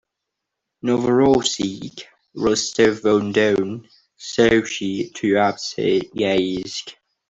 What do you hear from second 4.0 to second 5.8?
Sochi, Tuapse,